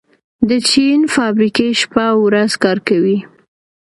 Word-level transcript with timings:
د 0.49 0.51
چین 0.69 0.99
فابریکې 1.15 1.67
شپه 1.81 2.03
او 2.11 2.17
ورځ 2.27 2.51
کار 2.63 2.77
کوي. 2.87 3.17